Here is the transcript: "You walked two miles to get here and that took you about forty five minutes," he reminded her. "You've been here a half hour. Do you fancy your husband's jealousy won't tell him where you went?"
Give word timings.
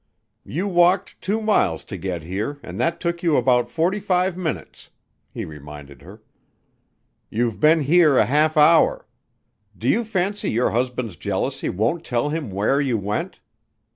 "You 0.43 0.67
walked 0.67 1.21
two 1.21 1.39
miles 1.41 1.83
to 1.83 1.95
get 1.95 2.23
here 2.23 2.59
and 2.63 2.79
that 2.79 2.99
took 2.99 3.21
you 3.21 3.37
about 3.37 3.69
forty 3.69 3.99
five 3.99 4.35
minutes," 4.35 4.89
he 5.29 5.45
reminded 5.45 6.01
her. 6.01 6.23
"You've 7.29 7.59
been 7.59 7.81
here 7.81 8.17
a 8.17 8.25
half 8.25 8.57
hour. 8.57 9.05
Do 9.77 9.87
you 9.87 10.03
fancy 10.03 10.49
your 10.49 10.71
husband's 10.71 11.17
jealousy 11.17 11.69
won't 11.69 12.03
tell 12.03 12.29
him 12.29 12.49
where 12.49 12.81
you 12.81 12.97
went?" 12.97 13.41